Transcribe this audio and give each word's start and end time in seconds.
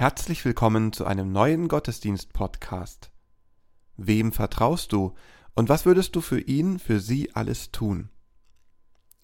Herzlich 0.00 0.42
willkommen 0.46 0.94
zu 0.94 1.04
einem 1.04 1.30
neuen 1.30 1.68
Gottesdienst-Podcast. 1.68 3.10
Wem 3.98 4.32
vertraust 4.32 4.94
du 4.94 5.12
und 5.54 5.68
was 5.68 5.84
würdest 5.84 6.16
du 6.16 6.22
für 6.22 6.40
ihn, 6.40 6.78
für 6.78 7.00
sie 7.00 7.34
alles 7.34 7.70
tun? 7.70 8.08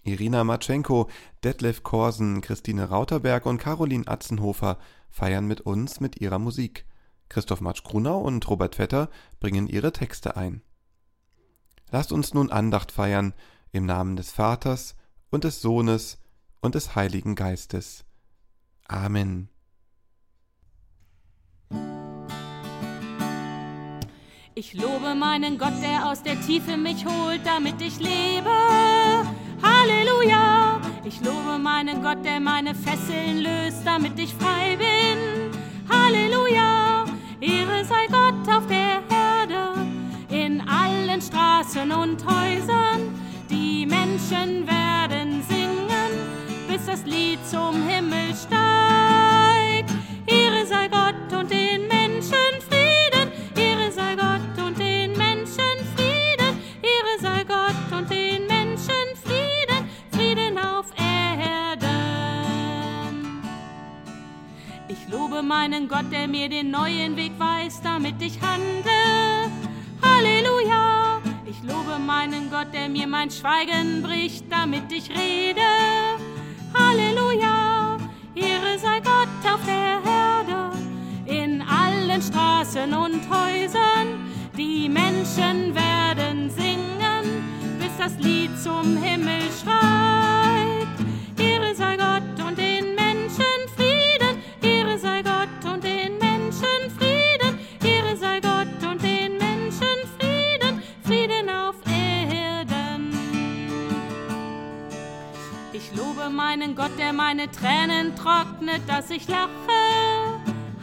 Irina 0.04 0.44
Matschenko, 0.44 1.08
Detlef 1.42 1.82
Korsen, 1.82 2.42
Christine 2.42 2.90
Rauterberg 2.90 3.46
und 3.46 3.56
Caroline 3.56 4.06
Atzenhofer 4.06 4.76
feiern 5.08 5.46
mit 5.46 5.62
uns 5.62 6.00
mit 6.00 6.20
ihrer 6.20 6.38
Musik. 6.38 6.84
Christoph 7.30 7.62
Matsch-Grunau 7.62 8.20
und 8.20 8.46
Robert 8.50 8.74
Vetter 8.74 9.08
bringen 9.40 9.68
ihre 9.68 9.92
Texte 9.92 10.36
ein. 10.36 10.60
Lasst 11.90 12.12
uns 12.12 12.34
nun 12.34 12.52
Andacht 12.52 12.92
feiern 12.92 13.32
im 13.72 13.86
Namen 13.86 14.16
des 14.16 14.30
Vaters 14.30 14.94
und 15.30 15.44
des 15.44 15.62
Sohnes 15.62 16.18
und 16.60 16.74
des 16.74 16.94
Heiligen 16.94 17.34
Geistes. 17.34 18.04
Amen. 18.86 19.48
Ich 24.58 24.72
lobe 24.72 25.14
meinen 25.14 25.58
Gott, 25.58 25.82
der 25.82 26.08
aus 26.10 26.22
der 26.22 26.40
Tiefe 26.40 26.78
mich 26.78 27.04
holt, 27.04 27.42
damit 27.44 27.74
ich 27.82 27.98
lebe. 27.98 28.48
Halleluja! 29.62 30.80
Ich 31.04 31.20
lobe 31.20 31.58
meinen 31.58 32.02
Gott, 32.02 32.24
der 32.24 32.40
meine 32.40 32.74
Fesseln 32.74 33.42
löst, 33.42 33.82
damit 33.84 34.18
ich 34.18 34.32
frei 34.32 34.78
bin. 34.78 35.50
Halleluja! 35.90 37.04
Ehre 37.38 37.84
sei 37.84 38.06
Gott 38.06 38.48
auf 38.48 38.66
der 38.66 39.02
Erde, 39.14 39.74
in 40.30 40.62
allen 40.66 41.20
Straßen 41.20 41.92
und 41.92 42.24
Häusern. 42.24 43.14
Die 43.50 43.84
Menschen 43.84 44.66
werden 44.66 45.42
singen, 45.46 46.12
bis 46.66 46.86
das 46.86 47.04
Lied 47.04 47.46
zum 47.46 47.86
Himmel 47.86 48.34
steigt. 48.34 49.90
Ehre 50.26 50.64
sei 50.66 50.88
Gott 50.88 51.38
und 51.38 51.50
den 51.50 51.65
lobe 65.36 65.48
meinen 65.48 65.86
Gott, 65.88 66.10
der 66.10 66.28
mir 66.28 66.48
den 66.48 66.70
neuen 66.70 67.14
Weg 67.16 67.32
weist, 67.38 67.84
damit 67.84 68.14
ich 68.20 68.40
handle. 68.40 69.50
Halleluja! 70.02 71.20
Ich 71.44 71.62
lobe 71.62 71.98
meinen 71.98 72.50
Gott, 72.50 72.72
der 72.72 72.88
mir 72.88 73.06
mein 73.06 73.30
Schweigen 73.30 74.02
bricht, 74.02 74.44
damit 74.50 74.90
ich 74.90 75.10
rede. 75.10 75.60
Halleluja! 76.72 77.98
Ehre 78.34 78.78
sei 78.78 79.00
Gott 79.00 79.52
auf 79.52 79.60
der 79.66 80.00
Erde, 80.10 80.70
in 81.26 81.62
allen 81.62 82.22
Straßen 82.22 82.94
und 82.94 83.20
Häusern. 83.28 84.30
Die 84.56 84.88
Menschen 84.88 85.74
werden 85.74 86.50
singen, 86.50 87.44
bis 87.78 87.94
das 87.98 88.16
Lied 88.24 88.58
zum 88.58 88.96
Himmel 88.96 89.42
schreit. 89.62 90.65
Meinen 106.36 106.76
Gott, 106.76 106.90
der 106.98 107.14
meine 107.14 107.50
Tränen 107.50 108.14
trocknet, 108.14 108.82
dass 108.86 109.10
ich 109.10 109.26
lache. 109.26 109.48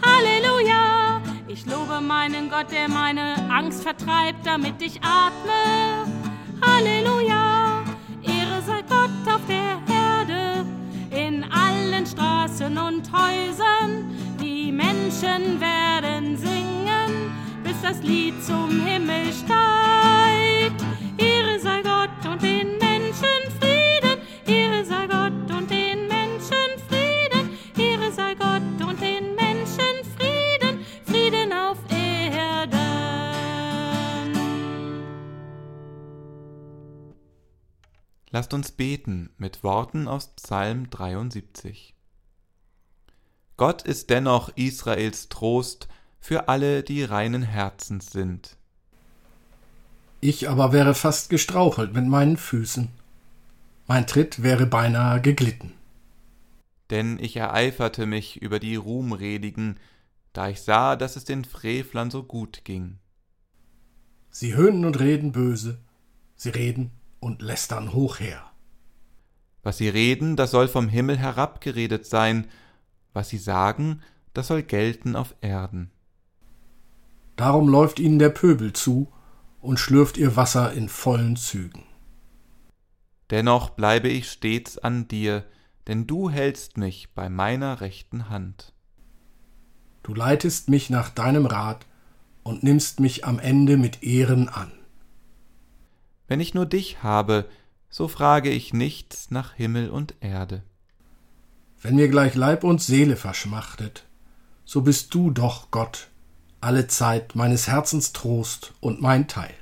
Halleluja! 0.01 1.21
Ich 1.47 1.67
lobe 1.67 2.01
meinen 2.01 2.49
Gott, 2.49 2.71
der 2.71 2.89
meine 2.89 3.35
Angst 3.51 3.83
vertreibt, 3.83 4.45
damit 4.45 4.81
ich 4.81 4.99
atme. 5.03 6.11
Halleluja! 6.65 7.83
Ehre 8.23 8.61
sei 8.65 8.81
Gott 8.81 9.33
auf 9.33 9.41
der 9.47 9.79
Erde, 9.93 10.65
in 11.11 11.43
allen 11.43 12.05
Straßen 12.07 12.75
und 12.75 13.11
Häusern. 13.11 14.09
Die 14.41 14.71
Menschen 14.71 15.61
werden 15.61 16.35
singen, 16.35 17.31
bis 17.63 17.79
das 17.83 18.01
Lied 18.01 18.43
zum 18.43 18.83
Himmel 18.83 19.31
steigt. 19.31 20.83
Ehre 21.17 21.59
sei 21.59 21.83
Gott 21.83 22.31
und 22.31 22.41
den 22.41 22.79
Menschen 22.79 23.62
Lasst 38.33 38.55
uns 38.55 38.71
beten 38.71 39.29
mit 39.37 39.63
Worten 39.63 40.07
aus 40.07 40.33
Psalm 40.37 40.89
73. 40.89 41.93
Gott 43.57 43.83
ist 43.83 44.09
dennoch 44.09 44.49
Israels 44.55 45.29
Trost 45.29 45.87
für 46.19 46.47
alle, 46.47 46.81
die 46.81 47.03
reinen 47.03 47.43
Herzens 47.43 48.11
sind. 48.11 48.57
Ich 50.19 50.49
aber 50.49 50.73
wäre 50.73 50.95
fast 50.95 51.29
gestrauchelt 51.29 51.93
mit 51.93 52.07
meinen 52.07 52.37
Füßen. 52.37 52.89
Mein 53.85 54.07
Tritt 54.07 54.41
wäre 54.41 54.65
beinahe 54.65 55.21
geglitten. 55.21 55.71
Denn 56.89 57.19
ich 57.19 57.35
ereiferte 57.35 58.07
mich 58.07 58.41
über 58.41 58.57
die 58.57 58.77
Ruhmredigen, 58.77 59.79
da 60.33 60.49
ich 60.49 60.61
sah, 60.61 60.95
dass 60.95 61.17
es 61.17 61.23
den 61.23 61.45
Frevlern 61.45 62.09
so 62.09 62.23
gut 62.23 62.61
ging. 62.63 62.97
Sie 64.31 64.55
höhnen 64.55 64.85
und 64.85 64.99
reden 64.99 65.33
böse, 65.33 65.77
sie 66.35 66.49
reden 66.49 66.89
und 67.23 67.41
lästern 67.41 67.93
hoch 67.93 68.19
her. 68.19 68.43
Was 69.63 69.77
sie 69.77 69.89
reden, 69.89 70.35
das 70.35 70.51
soll 70.51 70.67
vom 70.67 70.89
Himmel 70.89 71.17
herabgeredet 71.17 72.05
sein, 72.05 72.47
was 73.13 73.29
sie 73.29 73.37
sagen, 73.37 74.01
das 74.33 74.47
soll 74.47 74.61
gelten 74.61 75.15
auf 75.15 75.33
Erden. 75.41 75.91
Darum 77.37 77.69
läuft 77.69 77.99
ihnen 77.99 78.19
der 78.19 78.29
Pöbel 78.29 78.73
zu 78.73 79.07
und 79.61 79.79
schlürft 79.79 80.17
ihr 80.17 80.35
Wasser 80.35 80.73
in 80.73 80.89
vollen 80.89 81.35
Zügen. 81.37 81.83
Dennoch 83.29 83.69
bleibe 83.69 84.09
ich 84.09 84.29
stets 84.29 84.77
an 84.77 85.07
dir, 85.07 85.45
denn 85.87 86.05
du 86.05 86.29
hältst 86.29 86.77
mich 86.77 87.13
bei 87.13 87.29
meiner 87.29 87.81
rechten 87.81 88.29
Hand. 88.29 88.73
Du 90.03 90.13
leitest 90.13 90.69
mich 90.69 90.89
nach 90.89 91.09
deinem 91.09 91.45
Rat 91.45 91.85
und 92.43 92.63
nimmst 92.63 92.99
mich 92.99 93.25
am 93.25 93.39
Ende 93.39 93.77
mit 93.77 94.03
Ehren 94.03 94.49
an. 94.49 94.71
Wenn 96.33 96.39
ich 96.39 96.55
nur 96.55 96.65
dich 96.65 97.03
habe, 97.03 97.47
so 97.91 98.07
frage 98.07 98.49
ich 98.49 98.73
nichts 98.73 99.29
nach 99.29 99.53
Himmel 99.53 99.91
und 99.91 100.15
Erde. 100.19 100.63
Wenn 101.79 101.95
mir 101.95 102.07
gleich 102.07 102.33
Leib 102.33 102.63
und 102.63 102.81
Seele 102.81 103.17
verschmachtet, 103.17 104.07
so 104.65 104.81
bist 104.81 105.13
du 105.13 105.29
doch 105.29 105.69
Gott, 105.69 106.07
alle 106.59 106.87
Zeit 106.87 107.35
meines 107.35 107.67
Herzens 107.67 108.13
Trost 108.13 108.73
und 108.79 108.99
mein 108.99 109.27
Teil. 109.27 109.53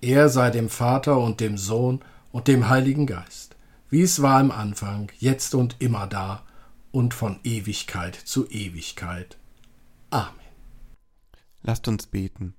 Er 0.00 0.28
sei 0.28 0.50
dem 0.50 0.68
Vater 0.68 1.18
und 1.18 1.40
dem 1.40 1.58
Sohn 1.58 1.98
und 2.30 2.46
dem 2.46 2.68
Heiligen 2.68 3.08
Geist, 3.08 3.56
wie 3.90 4.02
es 4.02 4.22
war 4.22 4.40
im 4.40 4.52
Anfang, 4.52 5.10
jetzt 5.18 5.56
und 5.56 5.74
immer 5.80 6.06
da 6.06 6.46
und 6.92 7.12
von 7.12 7.40
Ewigkeit 7.42 8.14
zu 8.14 8.48
Ewigkeit. 8.48 9.36
Amen. 10.10 10.30
Lasst 11.62 11.88
uns 11.88 12.06
beten. 12.06 12.54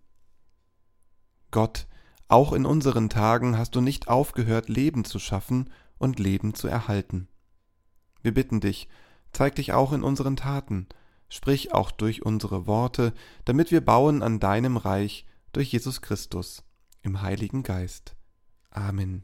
Gott, 1.52 1.88
auch 2.30 2.54
in 2.54 2.66
unseren 2.66 3.10
Tagen 3.10 3.58
hast 3.58 3.76
du 3.76 3.82
nicht 3.82 4.08
aufgehört, 4.08 4.70
Leben 4.70 5.04
zu 5.04 5.18
schaffen 5.20 5.72
und 5.98 6.20
Leben 6.20 6.54
zu 6.54 6.68
erhalten. 6.68 7.28
Wir 8.22 8.34
bitten 8.34 8.62
dich, 8.62 8.88
zeig 9.34 9.56
dich 9.56 9.74
auch 9.74 9.92
in 9.94 10.04
unseren 10.04 10.36
Taten, 10.36 10.88
sprich 11.28 11.74
auch 11.74 11.90
durch 11.92 12.24
unsere 12.24 12.68
Worte, 12.68 13.14
damit 13.46 13.72
wir 13.72 13.84
bauen 13.84 14.22
an 14.22 14.40
deinem 14.40 14.78
Reich 14.78 15.26
durch 15.54 15.72
Jesus 15.72 16.02
Christus 16.02 16.64
im 17.02 17.22
Heiligen 17.24 17.64
Geist. 17.64 18.16
Amen. 18.70 19.24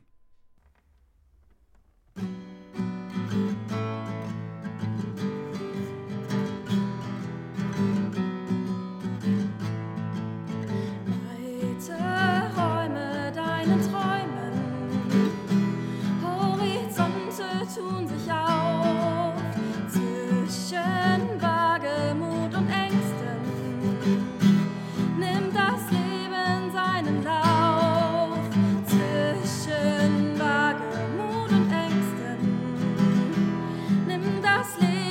sleep. 34.66 35.05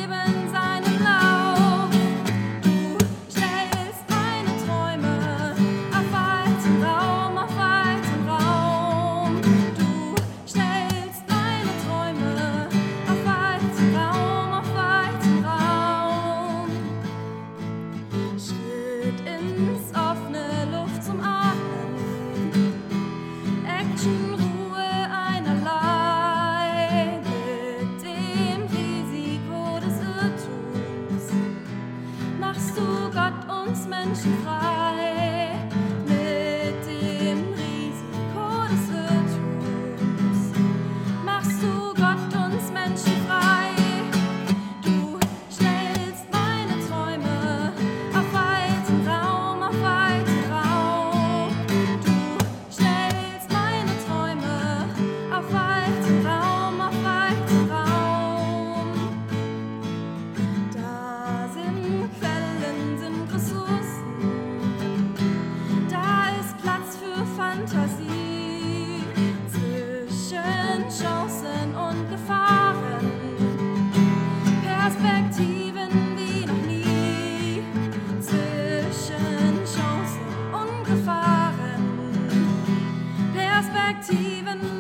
Even. 84.03 84.74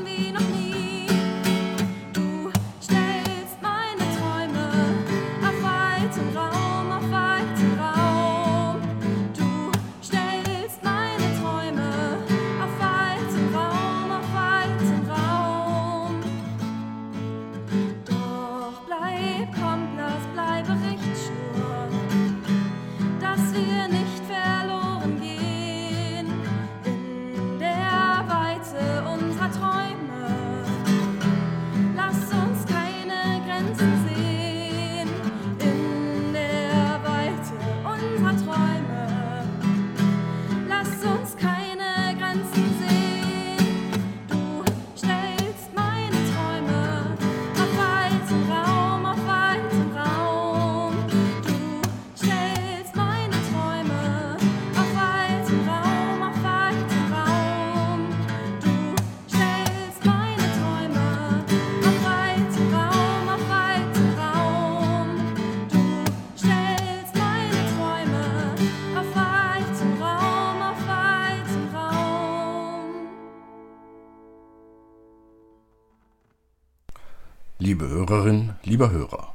Lieber 78.75 78.90
Hörer, 78.90 79.33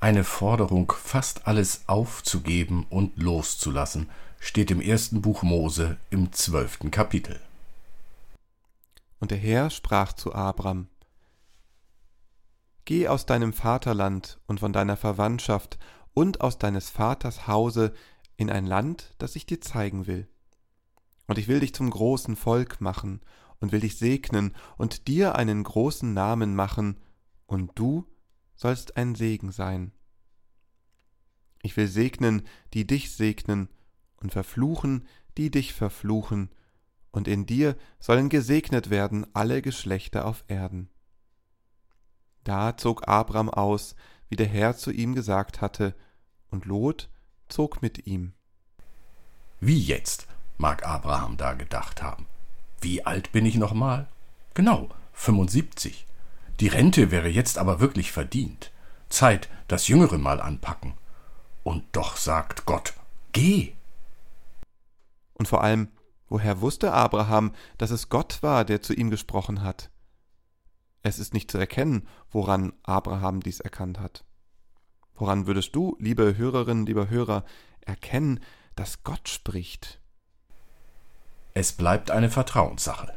eine 0.00 0.24
Forderung, 0.24 0.90
fast 0.90 1.46
alles 1.46 1.82
aufzugeben 1.86 2.86
und 2.90 3.16
loszulassen, 3.16 4.10
steht 4.40 4.72
im 4.72 4.80
ersten 4.80 5.22
Buch 5.22 5.44
Mose 5.44 5.96
im 6.10 6.32
zwölften 6.32 6.90
Kapitel. 6.90 7.38
Und 9.20 9.30
der 9.30 9.38
Herr 9.38 9.70
sprach 9.70 10.12
zu 10.12 10.34
Abram, 10.34 10.88
Geh 12.84 13.06
aus 13.06 13.26
deinem 13.26 13.52
Vaterland 13.52 14.40
und 14.48 14.58
von 14.58 14.72
deiner 14.72 14.96
Verwandtschaft 14.96 15.78
und 16.12 16.40
aus 16.40 16.58
deines 16.58 16.90
Vaters 16.90 17.46
Hause 17.46 17.94
in 18.36 18.50
ein 18.50 18.66
Land, 18.66 19.14
das 19.18 19.36
ich 19.36 19.46
dir 19.46 19.60
zeigen 19.60 20.08
will. 20.08 20.26
Und 21.28 21.38
ich 21.38 21.46
will 21.46 21.60
dich 21.60 21.74
zum 21.74 21.90
großen 21.90 22.34
Volk 22.34 22.80
machen 22.80 23.20
und 23.60 23.70
will 23.70 23.78
dich 23.82 23.98
segnen 23.98 24.52
und 24.76 25.06
dir 25.06 25.36
einen 25.36 25.62
großen 25.62 26.12
Namen 26.12 26.56
machen, 26.56 26.96
und 27.46 27.70
du 27.76 28.04
sollst 28.58 28.96
ein 28.96 29.14
Segen 29.14 29.52
sein. 29.52 29.92
Ich 31.62 31.76
will 31.76 31.86
segnen, 31.86 32.42
die 32.74 32.86
dich 32.86 33.12
segnen, 33.12 33.68
und 34.20 34.32
verfluchen, 34.32 35.06
die 35.36 35.50
dich 35.50 35.72
verfluchen, 35.72 36.50
und 37.12 37.28
in 37.28 37.46
dir 37.46 37.76
sollen 38.00 38.28
gesegnet 38.28 38.90
werden 38.90 39.26
alle 39.32 39.62
Geschlechter 39.62 40.26
auf 40.26 40.44
Erden. 40.48 40.90
Da 42.42 42.76
zog 42.76 43.06
Abram 43.06 43.48
aus, 43.48 43.94
wie 44.28 44.36
der 44.36 44.48
Herr 44.48 44.76
zu 44.76 44.90
ihm 44.90 45.14
gesagt 45.14 45.60
hatte, 45.60 45.94
und 46.50 46.64
Lot 46.64 47.08
zog 47.48 47.80
mit 47.80 48.06
ihm. 48.06 48.32
Wie 49.60 49.80
jetzt, 49.80 50.26
mag 50.56 50.84
Abraham 50.84 51.36
da 51.36 51.54
gedacht 51.54 52.02
haben. 52.02 52.26
Wie 52.80 53.06
alt 53.06 53.30
bin 53.30 53.46
ich 53.46 53.54
nochmal? 53.54 54.08
Genau, 54.54 54.88
75. 55.12 56.07
Die 56.60 56.68
Rente 56.68 57.10
wäre 57.10 57.28
jetzt 57.28 57.56
aber 57.56 57.80
wirklich 57.80 58.10
verdient. 58.10 58.72
Zeit, 59.08 59.48
das 59.68 59.88
Jüngere 59.88 60.18
mal 60.18 60.40
anpacken. 60.40 60.94
Und 61.62 61.84
doch 61.92 62.16
sagt 62.16 62.66
Gott, 62.66 62.94
geh. 63.32 63.74
Und 65.34 65.46
vor 65.46 65.62
allem, 65.62 65.88
woher 66.28 66.60
wusste 66.60 66.92
Abraham, 66.92 67.54
dass 67.78 67.90
es 67.90 68.08
Gott 68.08 68.42
war, 68.42 68.64
der 68.64 68.82
zu 68.82 68.92
ihm 68.92 69.10
gesprochen 69.10 69.62
hat? 69.62 69.90
Es 71.02 71.18
ist 71.18 71.32
nicht 71.32 71.50
zu 71.50 71.58
erkennen, 71.58 72.08
woran 72.30 72.72
Abraham 72.82 73.40
dies 73.40 73.60
erkannt 73.60 74.00
hat. 74.00 74.24
Woran 75.14 75.46
würdest 75.46 75.76
du, 75.76 75.96
liebe 76.00 76.36
Hörerinnen, 76.36 76.86
lieber 76.86 77.08
Hörer, 77.08 77.44
erkennen, 77.80 78.40
dass 78.74 79.04
Gott 79.04 79.28
spricht? 79.28 80.00
Es 81.54 81.72
bleibt 81.72 82.10
eine 82.10 82.30
Vertrauenssache. 82.30 83.14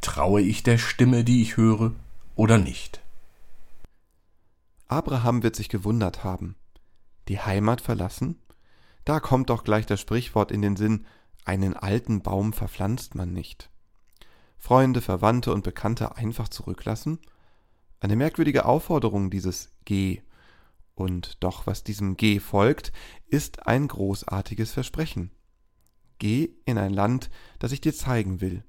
Traue 0.00 0.40
ich 0.40 0.62
der 0.62 0.78
Stimme, 0.78 1.24
die 1.24 1.42
ich 1.42 1.56
höre, 1.56 1.92
oder 2.42 2.58
nicht? 2.58 3.00
Abraham 4.88 5.44
wird 5.44 5.54
sich 5.54 5.68
gewundert 5.68 6.24
haben. 6.24 6.56
Die 7.28 7.38
Heimat 7.38 7.80
verlassen? 7.80 8.36
Da 9.04 9.20
kommt 9.20 9.48
doch 9.48 9.62
gleich 9.62 9.86
das 9.86 10.00
Sprichwort 10.00 10.50
in 10.50 10.60
den 10.60 10.74
Sinn, 10.74 11.06
einen 11.44 11.76
alten 11.76 12.20
Baum 12.20 12.52
verpflanzt 12.52 13.14
man 13.14 13.32
nicht. 13.32 13.70
Freunde, 14.58 15.00
Verwandte 15.00 15.52
und 15.52 15.62
Bekannte 15.62 16.16
einfach 16.16 16.48
zurücklassen? 16.48 17.20
Eine 18.00 18.16
merkwürdige 18.16 18.64
Aufforderung 18.64 19.30
dieses 19.30 19.70
Geh. 19.84 20.20
Und 20.96 21.36
doch, 21.44 21.68
was 21.68 21.84
diesem 21.84 22.16
Geh 22.16 22.40
folgt, 22.40 22.92
ist 23.28 23.68
ein 23.68 23.86
großartiges 23.86 24.72
Versprechen. 24.72 25.30
Geh 26.18 26.50
in 26.64 26.76
ein 26.76 26.92
Land, 26.92 27.30
das 27.60 27.70
ich 27.70 27.80
dir 27.80 27.94
zeigen 27.94 28.40
will, 28.40 28.64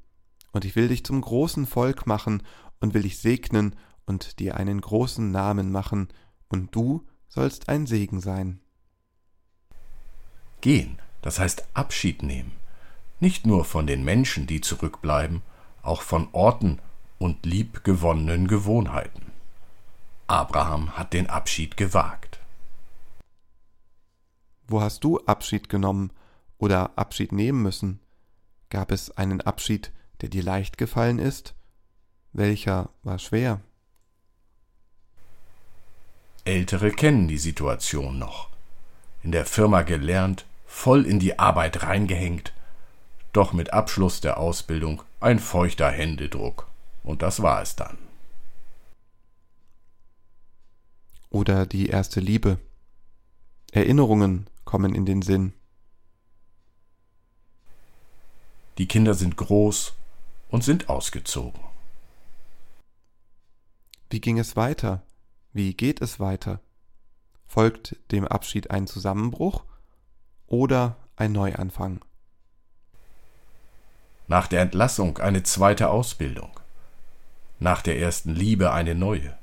und 0.53 0.63
ich 0.63 0.75
will 0.75 0.87
dich 0.87 1.03
zum 1.03 1.19
großen 1.19 1.65
Volk 1.65 2.07
machen 2.07 2.43
und 2.83 2.93
will 2.93 3.03
dich 3.03 3.17
segnen 3.17 3.77
und 4.05 4.39
dir 4.39 4.57
einen 4.57 4.81
großen 4.81 5.31
Namen 5.31 5.71
machen, 5.71 6.09
und 6.49 6.75
du 6.75 7.07
sollst 7.29 7.69
ein 7.69 7.87
Segen 7.87 8.19
sein. 8.19 8.59
Gehen, 10.59 10.99
das 11.21 11.39
heißt 11.39 11.65
Abschied 11.73 12.23
nehmen. 12.23 12.51
Nicht 13.21 13.47
nur 13.47 13.63
von 13.63 13.87
den 13.87 14.03
Menschen, 14.03 14.47
die 14.47 14.59
zurückbleiben, 14.59 15.41
auch 15.81 16.01
von 16.01 16.27
Orten 16.33 16.79
und 17.19 17.45
liebgewonnenen 17.45 18.49
Gewohnheiten. 18.49 19.31
Abraham 20.27 20.97
hat 20.97 21.13
den 21.13 21.29
Abschied 21.29 21.77
gewagt. 21.77 22.41
Wo 24.67 24.81
hast 24.81 25.05
du 25.05 25.19
Abschied 25.19 25.69
genommen 25.69 26.11
oder 26.57 26.97
Abschied 26.97 27.31
nehmen 27.31 27.61
müssen? 27.61 28.01
Gab 28.69 28.91
es 28.91 29.09
einen 29.11 29.39
Abschied, 29.39 29.93
der 30.19 30.27
dir 30.27 30.43
leicht 30.43 30.77
gefallen 30.77 31.19
ist? 31.19 31.55
Welcher 32.33 32.89
war 33.03 33.19
schwer? 33.19 33.61
Ältere 36.45 36.91
kennen 36.91 37.27
die 37.27 37.37
Situation 37.37 38.17
noch. 38.17 38.49
In 39.21 39.31
der 39.31 39.45
Firma 39.45 39.83
gelernt, 39.83 40.45
voll 40.65 41.05
in 41.05 41.19
die 41.19 41.37
Arbeit 41.37 41.83
reingehängt, 41.83 42.51
doch 43.33 43.53
mit 43.53 43.71
Abschluss 43.71 44.19
der 44.19 44.37
Ausbildung 44.37 45.03
ein 45.19 45.37
feuchter 45.37 45.89
Händedruck. 45.89 46.67
Und 47.03 47.21
das 47.21 47.41
war 47.41 47.61
es 47.61 47.75
dann. 47.75 47.97
Oder 51.29 51.67
die 51.67 51.87
erste 51.87 52.19
Liebe. 52.19 52.57
Erinnerungen 53.71 54.47
kommen 54.65 54.95
in 54.95 55.05
den 55.05 55.21
Sinn. 55.21 55.53
Die 58.79 58.87
Kinder 58.87 59.13
sind 59.13 59.37
groß 59.37 59.93
und 60.49 60.63
sind 60.63 60.89
ausgezogen. 60.89 61.72
Wie 64.13 64.21
ging 64.21 64.37
es 64.37 64.55
weiter? 64.55 65.01
Wie 65.53 65.73
geht 65.73 65.99
es 65.99 66.19
weiter? 66.19 66.59
Folgt 67.47 67.95
dem 68.11 68.27
Abschied 68.27 68.69
ein 68.69 68.85
Zusammenbruch 68.85 69.63
oder 70.45 70.97
ein 71.15 71.31
Neuanfang? 71.31 72.05
Nach 74.27 74.45
der 74.45 74.61
Entlassung 74.61 75.17
eine 75.17 75.41
zweite 75.41 75.89
Ausbildung. 75.89 76.51
Nach 77.57 77.81
der 77.81 77.97
ersten 77.97 78.35
Liebe 78.35 78.71
eine 78.71 78.93
neue. 78.93 79.35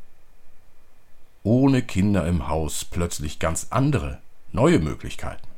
Ohne 1.42 1.82
Kinder 1.82 2.24
im 2.28 2.46
Haus 2.46 2.84
plötzlich 2.84 3.40
ganz 3.40 3.66
andere, 3.70 4.22
neue 4.52 4.78
Möglichkeiten. 4.78 5.48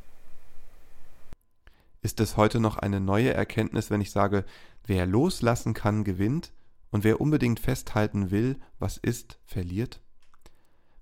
Ist 2.01 2.19
es 2.19 2.35
heute 2.35 2.59
noch 2.59 2.77
eine 2.77 2.99
neue 2.99 3.31
Erkenntnis, 3.31 3.91
wenn 3.91 4.01
ich 4.01 4.09
sage, 4.09 4.43
wer 4.87 5.05
loslassen 5.05 5.75
kann, 5.75 6.03
gewinnt 6.03 6.51
und 6.93 7.03
wer 7.03 7.19
unbedingt 7.19 7.59
festhalten 7.59 8.29
will, 8.29 8.55
was 8.77 8.97
ist, 8.97 9.39
verliert? 9.47 9.99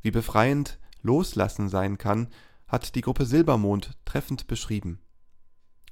Wie 0.02 0.10
befreiend 0.10 0.80
Loslassen 1.02 1.68
sein 1.68 1.98
kann, 1.98 2.30
hat 2.66 2.96
die 2.96 3.02
Gruppe 3.02 3.26
Silbermond 3.26 3.92
treffend 4.06 4.48
beschrieben. 4.48 5.02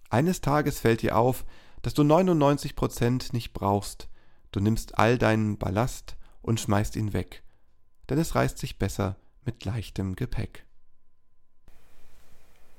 Eines 0.09 0.39
Tages 0.39 0.79
fällt 0.79 1.01
dir 1.01 1.17
auf, 1.17 1.43
dass 1.81 1.93
du 1.93 2.05
99 2.05 2.77
Prozent 2.77 3.33
nicht 3.33 3.51
brauchst, 3.51 4.07
du 4.53 4.61
nimmst 4.61 4.97
all 4.97 5.17
deinen 5.17 5.57
Ballast 5.57 6.15
und 6.41 6.61
schmeißt 6.61 6.95
ihn 6.95 7.11
weg, 7.11 7.43
denn 8.09 8.19
es 8.19 8.35
reißt 8.35 8.57
sich 8.57 8.79
besser 8.79 9.17
mit 9.43 9.65
leichtem 9.65 10.15
Gepäck. 10.15 10.65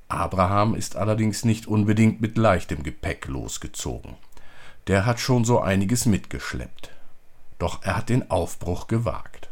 Abraham 0.09 0.75
ist 0.75 0.97
allerdings 0.97 1.45
nicht 1.45 1.67
unbedingt 1.67 2.23
mit 2.23 2.39
leichtem 2.39 2.83
Gepäck 2.83 3.27
losgezogen. 3.29 4.17
Der 4.87 5.05
hat 5.05 5.21
schon 5.21 5.45
so 5.45 5.61
einiges 5.61 6.07
mitgeschleppt. 6.07 6.93
Doch 7.61 7.83
er 7.83 7.99
hat 7.99 8.09
den 8.09 8.31
Aufbruch 8.31 8.87
gewagt. 8.87 9.51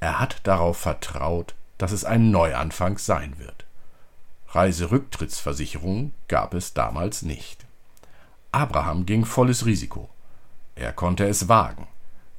Er 0.00 0.18
hat 0.18 0.40
darauf 0.44 0.78
vertraut, 0.78 1.54
dass 1.76 1.92
es 1.92 2.04
ein 2.04 2.30
Neuanfang 2.30 2.96
sein 2.96 3.38
wird. 3.38 3.66
Reiserücktrittsversicherung 4.48 6.12
gab 6.28 6.54
es 6.54 6.72
damals 6.72 7.20
nicht. 7.20 7.66
Abraham 8.52 9.04
ging 9.04 9.26
volles 9.26 9.66
Risiko. 9.66 10.08
Er 10.76 10.94
konnte 10.94 11.28
es 11.28 11.46
wagen, 11.46 11.86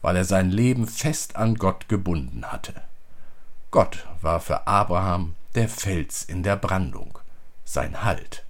weil 0.01 0.15
er 0.15 0.25
sein 0.25 0.49
Leben 0.49 0.87
fest 0.87 1.35
an 1.35 1.55
Gott 1.55 1.87
gebunden 1.89 2.45
hatte. 2.45 2.73
Gott 3.69 4.07
war 4.21 4.39
für 4.39 4.65
Abraham 4.65 5.35
der 5.53 5.69
Fels 5.69 6.23
in 6.23 6.41
der 6.41 6.55
Brandung, 6.55 7.19
sein 7.65 8.03
Halt. 8.03 8.45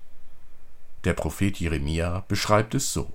Der 1.03 1.13
Prophet 1.13 1.59
Jeremia 1.59 2.23
beschreibt 2.29 2.73
es 2.73 2.93
so. 2.93 3.11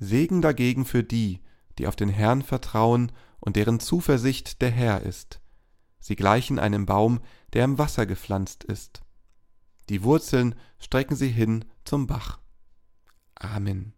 Segen 0.00 0.42
dagegen 0.42 0.84
für 0.84 1.04
die, 1.04 1.38
die 1.78 1.86
auf 1.86 1.96
den 1.96 2.08
Herrn 2.08 2.42
vertrauen 2.42 3.12
und 3.40 3.56
deren 3.56 3.80
Zuversicht 3.80 4.62
der 4.62 4.70
Herr 4.70 5.02
ist. 5.02 5.40
Sie 5.98 6.16
gleichen 6.16 6.58
einem 6.58 6.86
Baum, 6.86 7.20
der 7.52 7.64
im 7.64 7.78
Wasser 7.78 8.06
gepflanzt 8.06 8.64
ist. 8.64 9.02
Die 9.88 10.02
Wurzeln 10.02 10.54
strecken 10.78 11.16
sie 11.16 11.28
hin 11.28 11.64
zum 11.84 12.06
Bach. 12.06 12.38
Amen. 13.34 13.92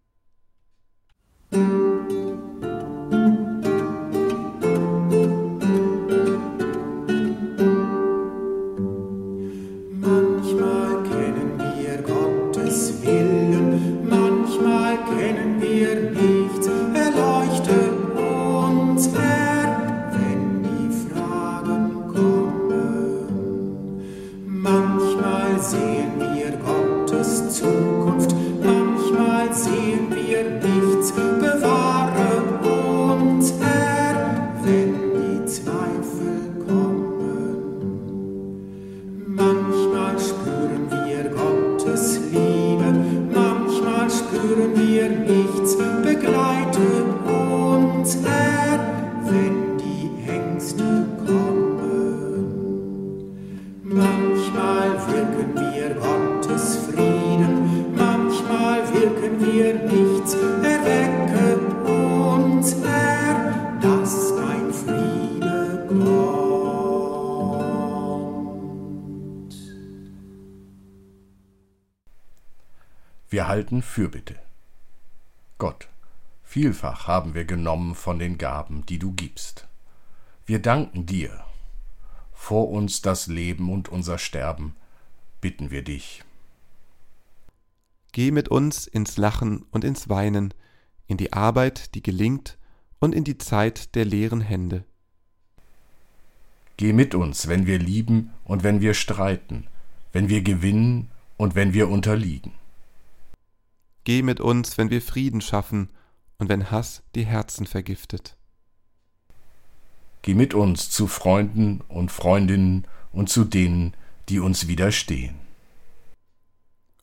Wir 73.69 73.75
halten 73.75 73.81
Fürbitte. 73.83 74.35
Gott, 75.59 75.89
vielfach 76.43 77.05
haben 77.05 77.35
wir 77.35 77.45
genommen 77.45 77.93
von 77.93 78.17
den 78.17 78.39
Gaben, 78.39 78.83
die 78.87 78.97
du 78.97 79.11
gibst. 79.11 79.67
Wir 80.47 80.57
danken 80.57 81.05
dir. 81.05 81.43
Vor 82.33 82.71
uns 82.71 83.03
das 83.03 83.27
Leben 83.27 83.71
und 83.71 83.87
unser 83.87 84.17
Sterben, 84.17 84.75
bitten 85.39 85.69
wir 85.69 85.83
dich. 85.83 86.23
Geh 88.11 88.31
mit 88.31 88.49
uns 88.49 88.87
ins 88.87 89.17
Lachen 89.17 89.67
und 89.69 89.83
ins 89.83 90.09
Weinen, 90.09 90.51
in 91.05 91.17
die 91.17 91.33
Arbeit, 91.33 91.93
die 91.93 92.01
gelingt, 92.01 92.57
und 92.97 93.13
in 93.13 93.23
die 93.23 93.37
Zeit 93.37 93.93
der 93.93 94.03
leeren 94.03 94.41
Hände. 94.41 94.83
Geh 96.77 96.91
mit 96.91 97.13
uns, 97.13 97.47
wenn 97.47 97.67
wir 97.67 97.77
lieben 97.77 98.33
und 98.45 98.63
wenn 98.63 98.81
wir 98.81 98.95
streiten, 98.95 99.67
wenn 100.11 100.27
wir 100.27 100.41
gewinnen 100.41 101.11
und 101.37 101.53
wenn 101.53 101.73
wir 101.73 101.87
unterliegen. 101.89 102.58
Geh 104.03 104.21
mit 104.21 104.39
uns, 104.39 104.77
wenn 104.77 104.89
wir 104.89 105.01
Frieden 105.01 105.41
schaffen 105.41 105.89
und 106.37 106.49
wenn 106.49 106.71
Hass 106.71 107.03
die 107.15 107.25
Herzen 107.25 107.67
vergiftet. 107.67 108.37
Geh 110.21 110.33
mit 110.33 110.53
uns 110.53 110.89
zu 110.89 111.07
Freunden 111.07 111.81
und 111.87 112.11
Freundinnen 112.11 112.85
und 113.11 113.29
zu 113.29 113.45
denen, 113.45 113.95
die 114.29 114.39
uns 114.39 114.67
widerstehen. 114.67 115.35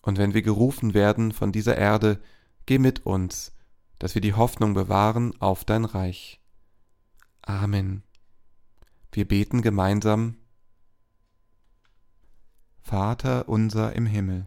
Und 0.03 0.19
wenn 0.19 0.35
wir 0.35 0.43
gerufen 0.43 0.95
werden 0.95 1.33
von 1.33 1.53
dieser 1.53 1.77
Erde, 1.77 2.21
geh 2.67 2.79
mit 2.79 3.05
uns, 3.07 3.53
dass 3.99 4.15
wir 4.15 4.23
die 4.23 4.35
Hoffnung 4.35 4.75
bewahren 4.75 5.35
auf 5.41 5.65
dein 5.65 5.85
Reich. 5.85 6.41
Amen. 7.43 8.03
Wir 9.13 9.27
beten 9.27 9.63
gemeinsam. 9.63 10.37
Vater 12.83 13.49
unser 13.49 13.97
im 13.97 14.07
Himmel 14.07 14.47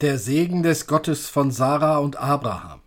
der 0.00 0.18
Segen 0.18 0.62
des 0.62 0.86
Gottes 0.86 1.28
von 1.28 1.50
Sarah 1.50 1.98
und 1.98 2.16
Abraham, 2.16 2.80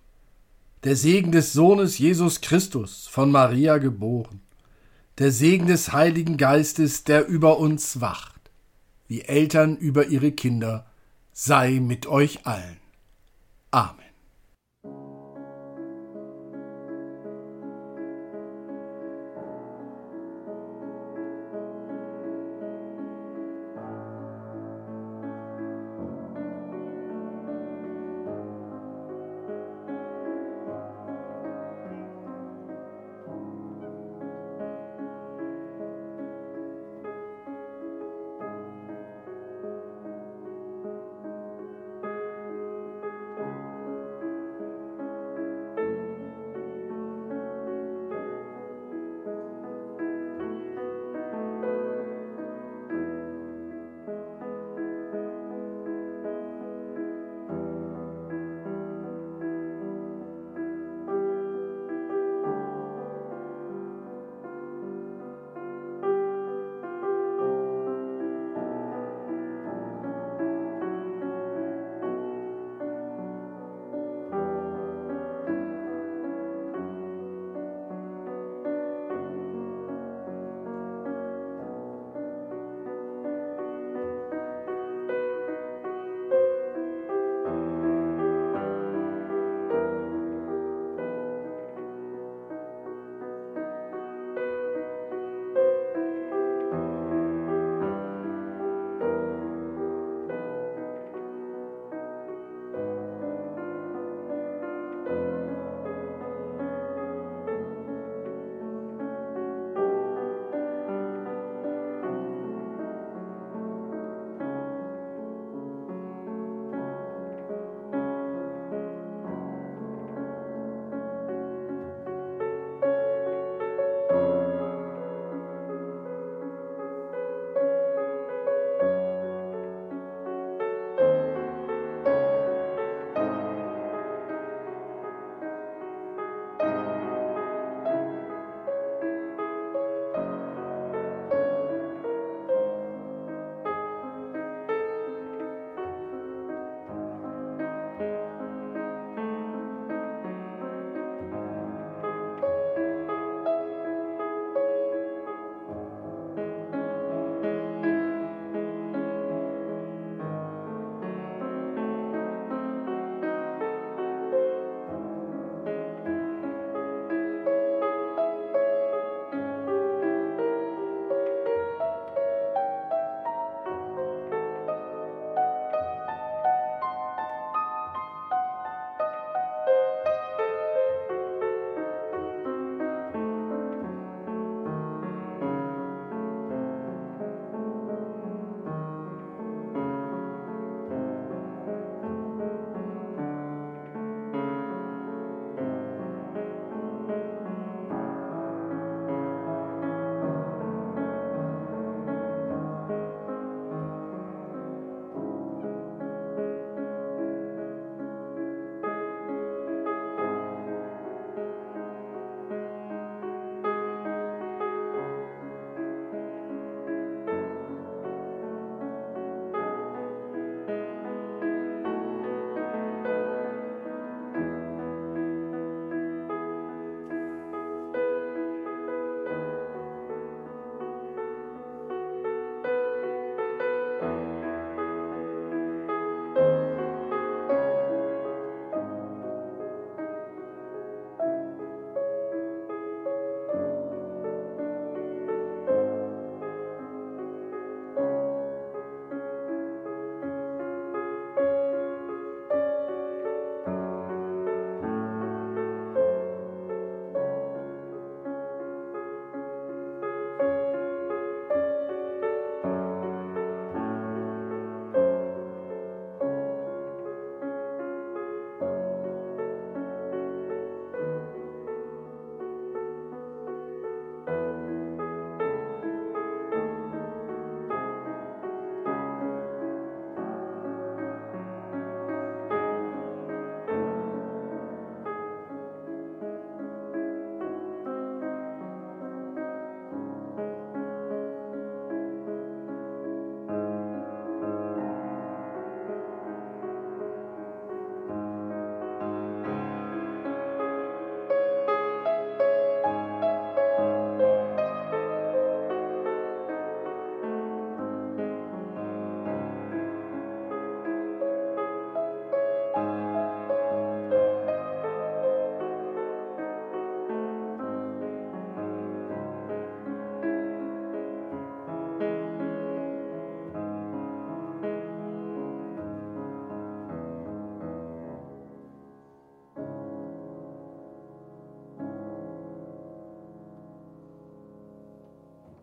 der 0.84 0.96
Segen 0.96 1.32
des 1.32 1.54
Sohnes 1.54 1.98
Jesus 1.98 2.42
Christus 2.42 3.08
von 3.08 3.32
Maria 3.32 3.78
geboren, 3.78 4.42
der 5.18 5.32
Segen 5.32 5.68
des 5.68 5.94
Heiligen 5.94 6.38
Geistes, 6.38 7.04
der 7.06 7.28
über 7.28 7.60
uns 7.60 8.02
wacht, 8.02 8.52
wie 9.08 9.22
Eltern 9.22 9.78
über 9.78 10.08
ihre 10.08 10.32
Kinder, 10.32 10.86
sei 11.32 11.80
mit 11.80 12.08
euch 12.08 12.46
allen. 12.46 12.78
Amen. 13.72 14.07